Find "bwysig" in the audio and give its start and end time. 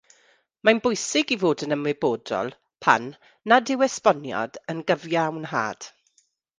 0.87-1.33